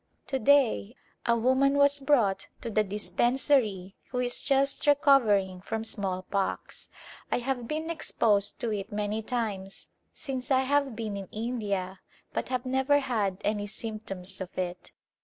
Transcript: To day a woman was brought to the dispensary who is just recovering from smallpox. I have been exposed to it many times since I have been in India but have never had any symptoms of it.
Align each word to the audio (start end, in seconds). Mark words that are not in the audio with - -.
To 0.29 0.39
day 0.39 0.95
a 1.27 1.37
woman 1.37 1.75
was 1.75 1.99
brought 1.99 2.47
to 2.61 2.71
the 2.71 2.83
dispensary 2.83 3.93
who 4.09 4.17
is 4.17 4.41
just 4.41 4.87
recovering 4.87 5.61
from 5.61 5.83
smallpox. 5.83 6.89
I 7.31 7.37
have 7.37 7.67
been 7.67 7.91
exposed 7.91 8.59
to 8.61 8.71
it 8.73 8.91
many 8.91 9.21
times 9.21 9.89
since 10.11 10.49
I 10.49 10.61
have 10.61 10.95
been 10.95 11.15
in 11.15 11.27
India 11.31 11.99
but 12.33 12.49
have 12.49 12.65
never 12.65 12.97
had 12.97 13.37
any 13.43 13.67
symptoms 13.67 14.41
of 14.41 14.57
it. 14.57 14.91